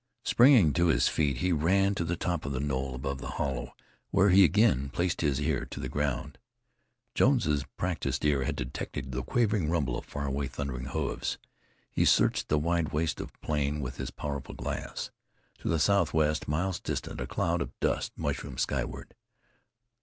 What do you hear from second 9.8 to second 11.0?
of far away, thundering